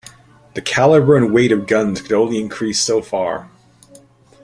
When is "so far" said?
2.81-3.51